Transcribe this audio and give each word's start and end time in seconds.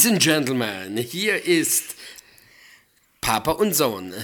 Ladies 0.00 0.12
and 0.12 0.22
Gentlemen, 0.22 0.96
hier 0.96 1.44
ist 1.44 1.94
Papa 3.20 3.50
und 3.50 3.74
Sohn. 3.74 4.14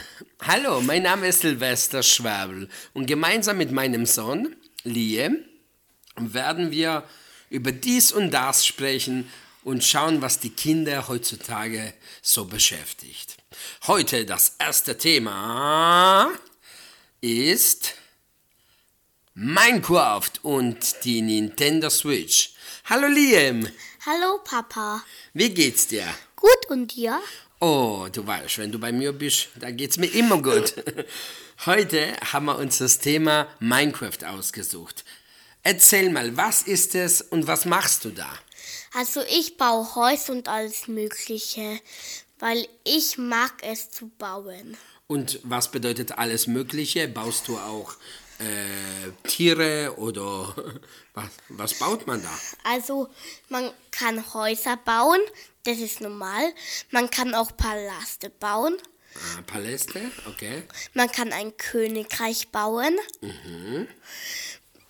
Hallo, 0.41 0.81
mein 0.81 1.03
Name 1.03 1.29
ist 1.29 1.43
Silvester 1.43 2.03
Schwabel 2.03 2.71
und 2.95 3.05
gemeinsam 3.05 3.59
mit 3.59 3.73
meinem 3.73 4.07
Sohn, 4.07 4.57
Liam, 4.85 5.37
werden 6.19 6.71
wir 6.71 7.05
über 7.51 7.73
dies 7.73 8.11
und 8.11 8.31
das 8.31 8.65
sprechen 8.65 9.31
und 9.65 9.85
schauen, 9.85 10.23
was 10.23 10.41
die 10.41 10.49
Kinder 10.49 11.09
heutzutage 11.09 11.93
so 12.23 12.47
beschäftigt. 12.47 13.37
Heute 13.87 14.25
das 14.25 14.57
erste 14.59 14.97
Thema 14.97 16.31
ist 17.21 17.97
Minecraft 19.39 20.31
und 20.45 21.05
die 21.05 21.21
Nintendo 21.21 21.91
Switch. 21.91 22.55
Hallo 22.87 23.07
Liam, 23.07 23.69
Hallo 24.07 24.39
Papa. 24.43 25.03
wie 25.35 25.51
geht's 25.51 25.87
dir? 25.89 26.07
Gut 26.35 26.71
und 26.71 26.95
dir? 26.95 27.21
Oh, 27.61 28.07
du 28.11 28.27
weißt, 28.27 28.57
wenn 28.57 28.73
du 28.73 28.79
bei 28.79 28.93
mir 28.93 29.13
bist, 29.13 29.49
da 29.57 29.71
geht's 29.71 29.99
mir 29.99 30.07
immer 30.07 30.41
gut. 30.41 30.73
Heute 31.67 32.17
haben 32.33 32.47
wir 32.47 32.57
uns 32.57 32.79
das 32.79 32.99
Thema 32.99 33.47
Minecraft 33.61 34.25
ausgesucht. 34.27 35.05
Erzähl 35.63 36.09
mal, 36.09 36.35
was 36.39 36.63
ist 36.63 36.95
es 36.95 37.21
und 37.21 37.47
was 37.47 37.67
machst 37.67 38.07
du 38.07 38.13
da? 38.13 38.33
Also 38.95 39.21
ich 39.29 39.59
baue 39.59 39.97
Häuser 39.97 40.33
und 40.33 40.49
alles 40.49 40.89
Mögliche, 40.89 41.79
weil 42.39 42.67
ich 42.85 43.19
mag 43.19 43.53
es 43.61 43.91
zu 43.91 44.09
bauen. 44.17 44.79
Und 45.09 45.41
was 45.43 45.71
bedeutet 45.71 46.13
alles 46.13 46.47
Mögliche? 46.47 47.07
Baust 47.07 47.49
du 47.49 47.59
auch 47.59 47.97
äh, 48.41 49.11
Tiere 49.29 49.95
oder 49.97 50.55
was, 51.15 51.29
was 51.49 51.75
baut 51.79 52.07
man 52.07 52.23
da? 52.23 52.31
Also 52.65 53.09
man 53.49 53.71
kann 53.91 54.33
Häuser 54.35 54.77
bauen, 54.77 55.21
das 55.65 55.79
ist 55.79 56.01
normal. 56.01 56.53
Man 56.91 57.11
kann 57.11 57.35
auch 57.35 57.57
Palaste 57.57 58.31
bauen. 58.31 58.77
Ah, 59.15 59.43
Paläste, 59.47 60.11
okay. 60.29 60.65
Man 60.93 61.11
kann 61.11 61.33
ein 61.33 61.57
Königreich 61.57 62.49
bauen. 62.49 62.99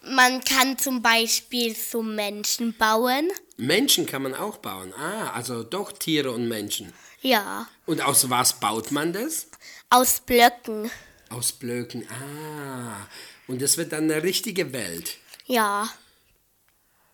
Man 0.03 0.43
kann 0.45 0.79
zum 0.79 1.01
Beispiel 1.03 1.75
so 1.77 2.03
Menschen 2.03 2.77
bauen. 2.77 3.31
Menschen 3.57 4.05
kann 4.07 4.23
man 4.23 4.35
auch 4.35 4.59
bauen. 4.59 4.93
Ah, 4.95 5.31
also 5.31 5.63
doch 5.63 5.93
Tiere 5.93 6.31
und 6.33 6.49
Menschen. 6.49 6.93
Ja, 7.23 7.69
Und 7.87 8.01
aus 8.01 8.29
was 8.29 8.59
baut 8.61 8.91
man 8.93 9.13
das? 9.13 9.47
aus 9.91 10.21
Blöcken. 10.21 10.91
Aus 11.29 11.53
Blöcken. 11.53 12.07
Ah, 12.11 13.07
und 13.49 13.61
das 13.63 13.77
wird 13.77 13.93
dann 13.93 14.05
eine 14.11 14.23
richtige 14.23 14.73
Welt. 14.73 15.17
Ja, 15.47 15.89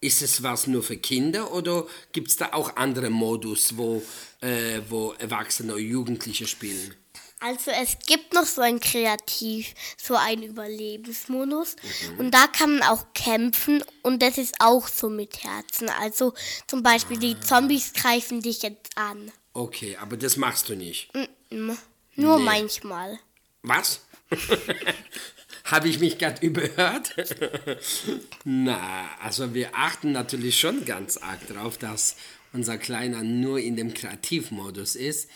Ist 0.01 0.21
es 0.23 0.43
was 0.43 0.67
nur 0.67 0.83
für 0.83 0.97
Kinder 0.97 1.53
oder 1.53 1.87
gibt 2.13 2.29
es 2.29 2.37
da 2.37 2.53
auch 2.55 2.77
andere 2.77 3.09
Modus, 3.11 3.77
wo, 3.77 4.03
äh, 4.41 4.81
wo 4.89 5.13
Erwachsene 5.13 5.73
oder 5.75 5.81
Jugendliche 5.83 6.47
spielen? 6.49 6.95
Also 7.39 7.71
es 7.73 7.99
gibt 8.07 8.35
noch 8.35 8.45
so 8.47 8.61
ein 8.63 8.79
Kreativ, 8.81 9.75
so 9.97 10.15
ein 10.17 10.43
Überlebensmodus. 10.43 11.77
Und 12.19 12.31
da 12.33 12.47
kann 12.47 12.79
man 12.79 12.89
auch 12.89 13.05
kämpfen 13.15 13.83
und 14.03 14.23
das 14.23 14.39
ist 14.39 14.55
auch 14.61 14.87
so 14.89 15.09
mit 15.09 15.43
Herzen. 15.43 15.89
Also 15.89 16.35
zum 16.69 16.83
Beispiel 16.85 17.19
die 17.19 17.39
Zombies 17.41 17.93
greifen 17.95 18.43
dich 18.43 18.63
jetzt 18.63 18.97
an. 18.97 19.31
Okay, 19.55 19.97
aber 20.01 20.17
das 20.17 20.37
machst 20.37 20.69
du 20.69 20.77
nicht. 20.77 21.11
Mm, 21.51 21.73
Nur 22.17 22.39
Nee. 22.39 22.45
manchmal. 22.45 23.19
Was? 23.63 24.05
Habe 25.65 25.89
ich 25.89 26.01
mich 26.01 26.19
gerade 26.19 26.45
überhört? 26.45 27.15
Na, 28.45 29.09
also 29.21 29.55
wir 29.55 29.71
achten 29.75 30.13
natürlich 30.13 30.59
schon 30.59 30.85
ganz 30.85 31.17
arg 31.17 31.47
darauf, 31.49 31.79
dass 31.79 32.17
unser 32.53 32.77
Kleiner 32.79 33.23
nur 33.23 33.59
in 33.59 33.77
dem 33.77 33.95
Kreativmodus 33.95 34.97
ist, 34.97 35.31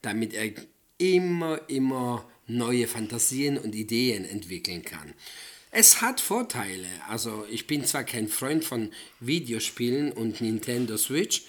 damit 0.00 0.32
er 0.32 0.50
immer, 0.98 1.60
immer 1.68 2.28
neue 2.46 2.86
Fantasien 2.86 3.58
und 3.58 3.74
Ideen 3.74 4.24
entwickeln 4.24 4.84
kann. 4.84 5.14
Es 5.70 6.00
hat 6.02 6.20
Vorteile. 6.20 6.86
Also 7.08 7.46
ich 7.50 7.66
bin 7.66 7.84
zwar 7.84 8.04
kein 8.04 8.28
Freund 8.28 8.64
von 8.64 8.92
Videospielen 9.20 10.12
und 10.12 10.40
Nintendo 10.40 10.96
Switch, 10.96 11.42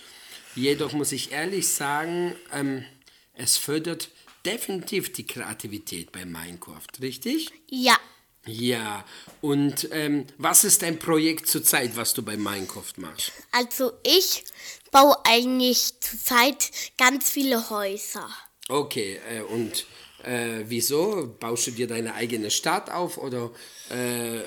jedoch 0.55 0.93
muss 0.93 1.11
ich 1.11 1.31
ehrlich 1.31 1.67
sagen, 1.67 2.35
ähm, 2.51 2.85
es 3.33 3.57
fördert 3.57 4.09
definitiv 4.45 5.13
die 5.13 5.25
Kreativität 5.25 6.11
bei 6.11 6.25
Minecraft, 6.25 6.87
richtig? 7.01 7.51
Ja, 7.69 7.97
Ja, 8.45 9.05
und 9.41 9.87
ähm, 9.91 10.25
was 10.37 10.63
ist 10.65 10.81
dein 10.81 10.99
Projekt 10.99 11.47
zurzeit, 11.47 11.95
was 11.95 12.13
du 12.13 12.21
bei 12.23 12.35
Minecraft 12.35 12.93
machst? 12.97 13.31
also 13.51 13.93
ich 14.03 14.43
baue 14.91 15.15
eigentlich 15.25 15.93
zurzeit 16.01 16.71
ganz 16.97 17.29
viele 17.29 17.69
Häuser. 17.69 18.27
Okay, 18.67 19.19
äh, 19.29 19.41
und 19.41 19.85
äh, 20.23 20.63
wieso? 20.67 21.35
Baust 21.39 21.67
du 21.67 21.71
dir 21.71 21.87
deine 21.87 22.13
eigene 22.15 22.51
Stadt 22.51 22.89
auf 22.89 23.17
oder 23.17 23.51
äh, 23.89 24.41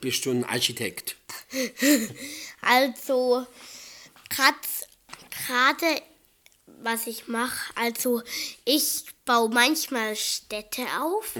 bist 0.00 0.24
du 0.24 0.30
ein 0.30 0.44
Architekt? 0.44 1.16
Also 2.62 3.46
gerade 4.28 6.02
was 6.82 7.06
ich 7.06 7.28
mache, 7.28 7.72
also 7.74 8.22
ich 8.64 9.04
baue 9.24 9.50
manchmal 9.50 10.16
Städte 10.16 10.82
auf 11.00 11.36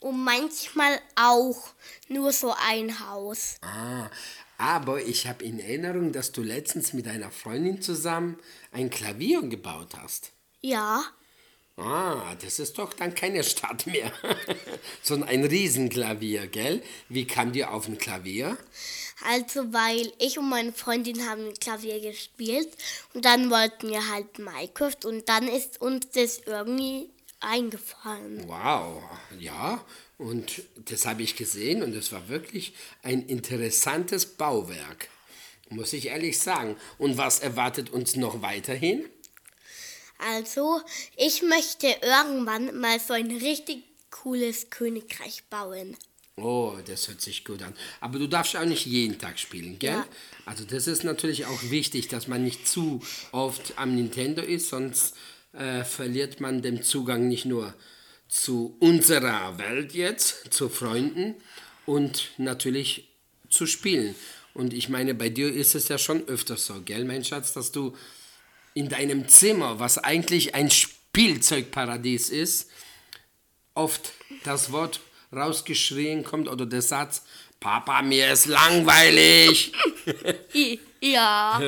und 0.00 0.24
manchmal 0.24 1.00
auch 1.16 1.68
nur 2.08 2.32
so 2.32 2.54
ein 2.68 3.08
Haus. 3.08 3.56
Ah, 3.62 4.10
aber 4.58 5.02
ich 5.02 5.26
habe 5.26 5.44
in 5.44 5.58
Erinnerung, 5.58 6.12
dass 6.12 6.32
du 6.32 6.42
letztens 6.42 6.92
mit 6.92 7.08
einer 7.08 7.30
Freundin 7.30 7.82
zusammen 7.82 8.38
ein 8.70 8.90
Klavier 8.90 9.42
gebaut 9.42 9.94
hast. 9.96 10.32
Ja, 10.60 11.04
Ah, 11.76 12.34
das 12.42 12.58
ist 12.58 12.78
doch 12.78 12.92
dann 12.92 13.14
keine 13.14 13.42
Stadt 13.42 13.86
mehr, 13.86 14.12
sondern 15.02 15.28
ein 15.28 15.44
Riesenklavier, 15.44 16.46
gell? 16.46 16.82
Wie 17.08 17.26
kam 17.26 17.52
dir 17.52 17.72
auf 17.72 17.88
ein 17.88 17.98
Klavier? 17.98 18.58
also 19.24 19.72
weil 19.72 20.12
ich 20.18 20.38
und 20.38 20.48
meine 20.48 20.72
Freundin 20.72 21.28
haben 21.28 21.54
Klavier 21.54 22.00
gespielt 22.00 22.68
und 23.14 23.24
dann 23.24 23.50
wollten 23.50 23.88
wir 23.88 24.10
halt 24.10 24.38
Minecraft 24.38 25.04
und 25.04 25.28
dann 25.28 25.48
ist 25.48 25.80
uns 25.80 26.08
das 26.10 26.40
irgendwie 26.46 27.08
eingefallen. 27.40 28.44
Wow, 28.46 29.02
ja, 29.38 29.84
und 30.18 30.62
das 30.76 31.06
habe 31.06 31.22
ich 31.22 31.36
gesehen 31.36 31.82
und 31.82 31.94
es 31.94 32.12
war 32.12 32.28
wirklich 32.28 32.74
ein 33.02 33.26
interessantes 33.26 34.26
Bauwerk, 34.26 35.08
muss 35.68 35.92
ich 35.92 36.06
ehrlich 36.06 36.38
sagen. 36.38 36.76
Und 36.98 37.16
was 37.16 37.40
erwartet 37.40 37.90
uns 37.90 38.16
noch 38.16 38.42
weiterhin? 38.42 39.04
Also, 40.30 40.80
ich 41.16 41.42
möchte 41.42 41.88
irgendwann 42.00 42.78
mal 42.78 43.00
so 43.00 43.12
ein 43.12 43.30
richtig 43.30 43.82
cooles 44.10 44.70
Königreich 44.70 45.42
bauen. 45.50 45.96
Oh, 46.36 46.74
das 46.86 47.08
hört 47.08 47.20
sich 47.20 47.44
gut 47.44 47.62
an. 47.62 47.74
Aber 48.00 48.18
du 48.18 48.26
darfst 48.26 48.56
auch 48.56 48.64
nicht 48.64 48.86
jeden 48.86 49.18
Tag 49.18 49.38
spielen, 49.38 49.78
gell? 49.78 49.92
Ja. 49.92 50.06
Also 50.46 50.64
das 50.64 50.86
ist 50.86 51.04
natürlich 51.04 51.44
auch 51.46 51.62
wichtig, 51.64 52.08
dass 52.08 52.26
man 52.26 52.42
nicht 52.42 52.66
zu 52.66 53.02
oft 53.32 53.74
am 53.76 53.94
Nintendo 53.94 54.42
ist, 54.42 54.70
sonst 54.70 55.14
äh, 55.52 55.84
verliert 55.84 56.40
man 56.40 56.62
den 56.62 56.82
Zugang 56.82 57.28
nicht 57.28 57.44
nur 57.44 57.74
zu 58.28 58.76
unserer 58.80 59.58
Welt 59.58 59.92
jetzt, 59.92 60.52
zu 60.54 60.70
Freunden 60.70 61.34
und 61.84 62.30
natürlich 62.38 63.08
zu 63.50 63.66
spielen. 63.66 64.14
Und 64.54 64.72
ich 64.72 64.88
meine, 64.88 65.14
bei 65.14 65.28
dir 65.28 65.52
ist 65.52 65.74
es 65.74 65.88
ja 65.88 65.98
schon 65.98 66.26
öfters 66.28 66.66
so, 66.66 66.80
gell, 66.82 67.04
mein 67.04 67.24
Schatz, 67.24 67.52
dass 67.52 67.72
du 67.72 67.94
in 68.74 68.88
deinem 68.88 69.28
Zimmer, 69.28 69.78
was 69.78 69.98
eigentlich 69.98 70.54
ein 70.54 70.70
Spielzeugparadies 70.70 72.30
ist, 72.30 72.70
oft 73.74 74.12
das 74.44 74.72
Wort 74.72 75.00
rausgeschrien 75.32 76.24
kommt 76.24 76.48
oder 76.48 76.66
der 76.66 76.82
Satz, 76.82 77.24
Papa, 77.60 78.02
mir 78.02 78.32
ist 78.32 78.46
langweilig, 78.46 79.72
ja, 81.00 81.62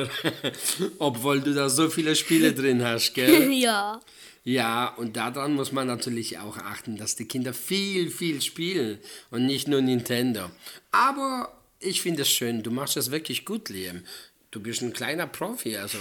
obwohl 0.99 1.39
du 1.39 1.53
da 1.53 1.69
so 1.69 1.89
viele 1.89 2.15
Spiele 2.15 2.53
drin 2.53 2.83
hast, 2.83 3.13
gell? 3.13 3.51
ja. 3.53 4.01
Ja, 4.43 4.89
und 4.89 5.17
daran 5.17 5.53
muss 5.53 5.71
man 5.71 5.87
natürlich 5.87 6.37
auch 6.37 6.57
achten, 6.57 6.97
dass 6.97 7.15
die 7.15 7.25
Kinder 7.25 7.51
viel, 7.51 8.11
viel 8.11 8.41
spielen 8.43 8.99
und 9.31 9.47
nicht 9.47 9.67
nur 9.67 9.81
Nintendo. 9.81 10.51
Aber 10.91 11.51
ich 11.79 12.01
finde 12.01 12.21
es 12.21 12.29
schön, 12.29 12.61
du 12.61 12.69
machst 12.69 12.95
das 12.95 13.09
wirklich 13.09 13.43
gut, 13.43 13.69
Liam. 13.69 14.03
Du 14.51 14.59
bist 14.59 14.83
ein 14.83 14.93
kleiner 14.93 15.25
Profi, 15.25 15.77
also 15.77 15.97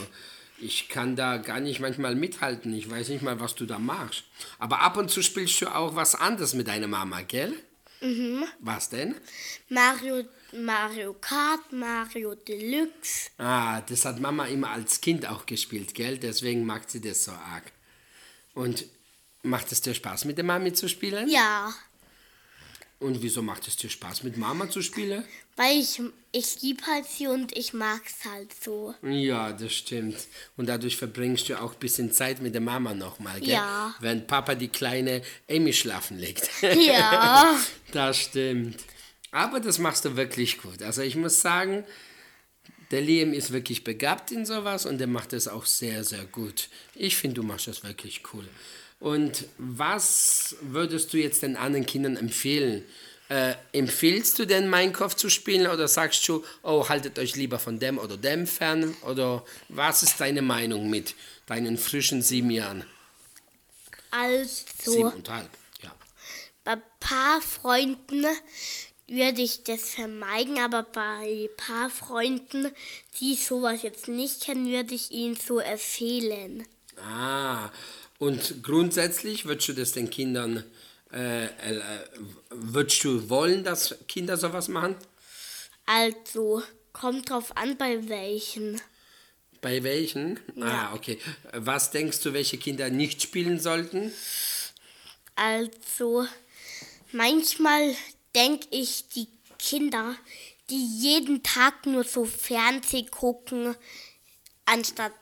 ich 0.64 0.88
kann 0.88 1.14
da 1.14 1.36
gar 1.36 1.60
nicht 1.60 1.80
manchmal 1.80 2.14
mithalten. 2.14 2.72
Ich 2.72 2.88
weiß 2.90 3.10
nicht 3.10 3.22
mal, 3.22 3.38
was 3.38 3.54
du 3.54 3.66
da 3.66 3.78
machst. 3.78 4.24
Aber 4.58 4.80
ab 4.80 4.96
und 4.96 5.10
zu 5.10 5.22
spielst 5.22 5.60
du 5.60 5.68
auch 5.68 5.94
was 5.94 6.14
anderes 6.14 6.54
mit 6.54 6.68
deiner 6.68 6.86
Mama, 6.86 7.20
gell? 7.20 7.54
Mhm. 8.00 8.44
Was 8.60 8.88
denn? 8.88 9.14
Mario, 9.68 10.24
Mario 10.52 11.14
Kart, 11.14 11.70
Mario 11.72 12.34
Deluxe. 12.34 13.30
Ah, 13.38 13.82
das 13.82 14.04
hat 14.04 14.20
Mama 14.20 14.46
immer 14.46 14.70
als 14.70 15.00
Kind 15.00 15.28
auch 15.28 15.44
gespielt, 15.44 15.94
gell? 15.94 16.18
Deswegen 16.18 16.64
mag 16.64 16.90
sie 16.90 17.00
das 17.00 17.24
so 17.24 17.32
arg. 17.32 17.72
Und 18.54 18.86
macht 19.42 19.70
es 19.70 19.82
dir 19.82 19.94
Spaß, 19.94 20.24
mit 20.24 20.38
der 20.38 20.44
Mami 20.44 20.72
zu 20.72 20.88
spielen? 20.88 21.28
Ja, 21.28 21.74
Und 23.04 23.20
wieso 23.20 23.42
macht 23.42 23.68
es 23.68 23.76
dir 23.76 23.90
Spaß, 23.90 24.22
mit 24.22 24.38
Mama 24.38 24.70
zu 24.70 24.80
spielen? 24.80 25.24
Weil 25.56 25.78
ich, 25.78 26.00
ich 26.32 26.62
lieb 26.62 26.86
halt 26.86 27.04
sie 27.04 27.26
und 27.26 27.54
ich 27.54 27.74
mag's 27.74 28.24
halt 28.24 28.50
so. 28.64 28.94
Ja, 29.02 29.52
das 29.52 29.74
stimmt. 29.74 30.16
Und 30.56 30.70
dadurch 30.70 30.96
verbringst 30.96 31.50
du 31.50 31.60
auch 31.60 31.74
ein 31.74 31.78
bisschen 31.80 32.12
Zeit 32.12 32.40
mit 32.40 32.54
der 32.54 32.62
Mama 32.62 32.94
nochmal, 32.94 33.40
gell? 33.40 33.50
Ja. 33.50 33.94
Wenn 34.00 34.26
Papa 34.26 34.54
die 34.54 34.68
kleine 34.68 35.20
Amy 35.50 35.74
schlafen 35.74 36.18
legt. 36.18 36.48
Ja. 36.62 37.60
das 37.92 38.16
stimmt. 38.16 38.82
Aber 39.32 39.60
das 39.60 39.78
machst 39.78 40.06
du 40.06 40.16
wirklich 40.16 40.62
gut. 40.62 40.80
Also 40.80 41.02
ich 41.02 41.14
muss 41.14 41.42
sagen, 41.42 41.84
der 42.90 43.02
Liam 43.02 43.34
ist 43.34 43.52
wirklich 43.52 43.84
begabt 43.84 44.32
in 44.32 44.46
sowas 44.46 44.86
und 44.86 44.96
der 44.96 45.08
macht 45.08 45.34
das 45.34 45.46
auch 45.46 45.66
sehr, 45.66 46.04
sehr 46.04 46.24
gut. 46.24 46.70
Ich 46.94 47.16
finde, 47.16 47.34
du 47.34 47.42
machst 47.42 47.66
das 47.66 47.84
wirklich 47.84 48.22
cool. 48.32 48.48
Und 49.04 49.44
was 49.58 50.56
würdest 50.62 51.12
du 51.12 51.18
jetzt 51.18 51.42
den 51.42 51.58
anderen 51.58 51.84
Kindern 51.84 52.16
empfehlen? 52.16 52.86
Äh, 53.28 53.52
empfiehlst 53.72 54.38
du 54.38 54.46
denn 54.46 54.70
Minecraft 54.70 55.14
zu 55.14 55.28
spielen 55.28 55.66
oder 55.66 55.88
sagst 55.88 56.26
du, 56.26 56.42
oh, 56.62 56.88
haltet 56.88 57.18
euch 57.18 57.36
lieber 57.36 57.58
von 57.58 57.78
dem 57.78 57.98
oder 57.98 58.16
dem 58.16 58.46
fern? 58.46 58.96
Oder 59.02 59.44
was 59.68 60.02
ist 60.02 60.18
deine 60.22 60.40
Meinung 60.40 60.88
mit 60.88 61.14
deinen 61.44 61.76
frischen 61.76 62.22
sieben 62.22 62.50
Jahren? 62.50 62.82
Also, 64.10 64.64
Siebeneinhalb, 64.78 65.50
ja. 65.82 65.94
bei 66.64 66.72
ein 66.72 66.82
paar 66.98 67.42
Freunden 67.42 68.24
würde 69.06 69.42
ich 69.42 69.64
das 69.64 69.90
vermeiden, 69.90 70.58
aber 70.58 70.82
bei 70.82 71.50
ein 71.50 71.56
paar 71.58 71.90
Freunden, 71.90 72.72
die 73.20 73.34
sowas 73.34 73.82
jetzt 73.82 74.08
nicht 74.08 74.44
kennen, 74.44 74.66
würde 74.66 74.94
ich 74.94 75.10
ihnen 75.10 75.36
so 75.36 75.58
empfehlen. 75.58 76.66
Ah, 76.96 77.70
und 78.24 78.62
grundsätzlich 78.62 79.44
würdest 79.44 79.68
du 79.68 79.72
das 79.74 79.92
den 79.92 80.08
Kindern, 80.08 80.64
äh, 81.12 81.44
äh, 81.44 81.80
würdest 82.48 83.04
du 83.04 83.28
wollen, 83.28 83.64
dass 83.64 83.94
Kinder 84.08 84.38
sowas 84.38 84.68
machen? 84.68 84.96
Also, 85.84 86.62
kommt 86.94 87.28
drauf 87.28 87.54
an, 87.54 87.76
bei 87.76 88.08
welchen. 88.08 88.80
Bei 89.60 89.82
welchen? 89.82 90.40
Ja. 90.56 90.90
Ah, 90.90 90.94
okay. 90.94 91.18
Was 91.52 91.90
denkst 91.90 92.20
du, 92.22 92.32
welche 92.32 92.56
Kinder 92.56 92.88
nicht 92.88 93.20
spielen 93.20 93.60
sollten? 93.60 94.10
Also, 95.36 96.26
manchmal 97.12 97.94
denke 98.34 98.68
ich, 98.70 99.08
die 99.08 99.28
Kinder, 99.58 100.16
die 100.70 100.86
jeden 100.98 101.42
Tag 101.42 101.84
nur 101.84 102.04
so 102.04 102.24
Fernseh 102.24 103.04
gucken, 103.04 103.76
anstatt 104.64 105.12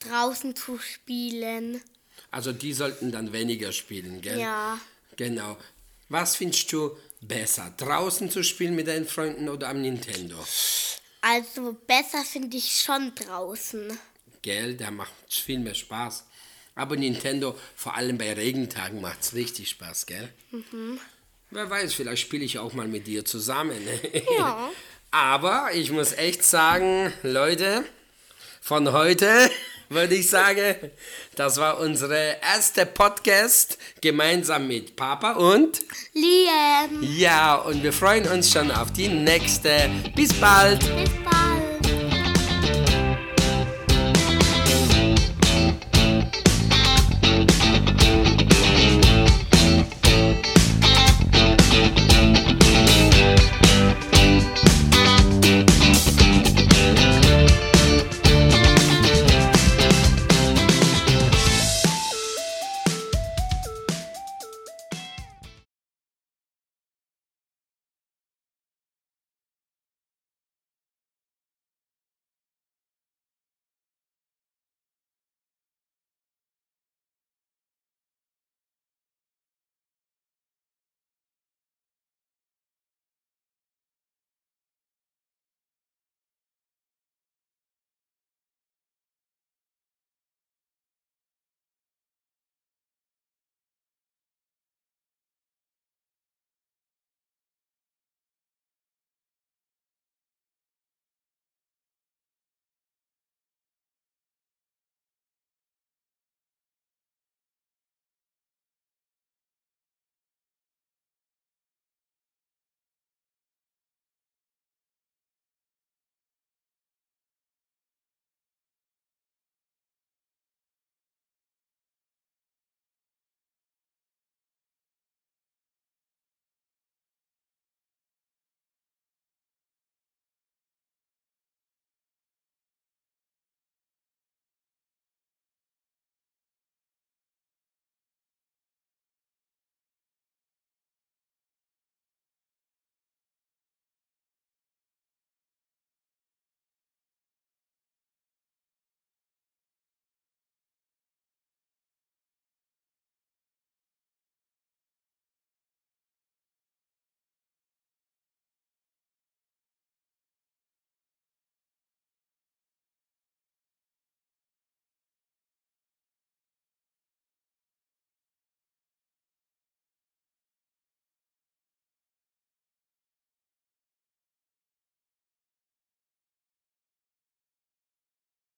draußen 0.00 0.54
zu 0.54 0.78
spielen. 0.78 1.80
Also 2.34 2.50
die 2.50 2.72
sollten 2.72 3.12
dann 3.12 3.32
weniger 3.32 3.70
spielen, 3.70 4.20
gell? 4.20 4.40
Ja. 4.40 4.80
Genau. 5.14 5.56
Was 6.08 6.34
findest 6.34 6.72
du 6.72 6.96
besser? 7.20 7.72
Draußen 7.76 8.28
zu 8.28 8.42
spielen 8.42 8.74
mit 8.74 8.88
deinen 8.88 9.06
Freunden 9.06 9.48
oder 9.48 9.68
am 9.68 9.80
Nintendo? 9.80 10.44
Also 11.20 11.76
besser 11.86 12.24
finde 12.24 12.56
ich 12.56 12.80
schon 12.80 13.14
draußen. 13.14 13.96
Gell, 14.42 14.74
da 14.74 14.90
macht 14.90 15.12
viel 15.28 15.60
mehr 15.60 15.76
Spaß. 15.76 16.24
Aber 16.74 16.96
Nintendo, 16.96 17.56
vor 17.76 17.94
allem 17.94 18.18
bei 18.18 18.32
Regentagen, 18.32 19.00
macht 19.00 19.22
es 19.22 19.34
richtig 19.34 19.68
Spaß, 19.68 20.06
gell? 20.06 20.28
Wer 21.50 21.70
weiß, 21.70 21.94
vielleicht 21.94 22.22
spiele 22.22 22.44
ich 22.44 22.58
auch 22.58 22.72
mal 22.72 22.88
mit 22.88 23.06
dir 23.06 23.24
zusammen. 23.24 23.78
Ja. 24.36 24.70
Aber 25.12 25.68
ich 25.72 25.92
muss 25.92 26.10
echt 26.10 26.42
sagen, 26.42 27.12
Leute, 27.22 27.84
von 28.60 28.90
heute 28.90 29.48
würde 29.94 30.14
ich 30.16 30.28
sagen, 30.28 30.90
das 31.36 31.56
war 31.58 31.78
unsere 31.80 32.36
erste 32.42 32.86
Podcast 32.86 33.78
gemeinsam 34.00 34.68
mit 34.68 34.96
Papa 34.96 35.32
und 35.32 35.80
Liam, 36.12 37.02
ja, 37.16 37.54
und 37.54 37.82
wir 37.82 37.92
freuen 37.92 38.26
uns 38.28 38.52
schon 38.52 38.70
auf 38.70 38.92
die 38.92 39.08
nächste. 39.08 39.90
Bis 40.14 40.32
bald. 40.34 40.80
bis 40.80 41.10
bald. 41.24 41.43